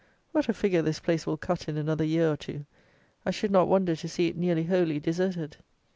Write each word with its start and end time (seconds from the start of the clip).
What 0.31 0.49
a 0.49 0.53
figure 0.55 0.81
this 0.81 0.99
place 0.99 1.27
will 1.27 1.37
cut 1.37 1.69
in 1.69 1.77
another 1.77 2.03
year 2.03 2.31
or 2.31 2.35
two! 2.35 2.65
I 3.23 3.29
should 3.29 3.51
not 3.51 3.67
wonder 3.67 3.95
to 3.95 4.07
see 4.07 4.27
it 4.29 4.35
nearly 4.35 4.63
wholly 4.63 4.99
deserted. 4.99 5.57